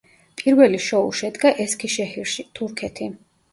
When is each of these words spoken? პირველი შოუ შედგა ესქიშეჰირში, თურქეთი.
პირველი 0.41 0.79
შოუ 0.85 1.11
შედგა 1.19 1.53
ესქიშეჰირში, 1.67 2.49
თურქეთი. 2.59 3.15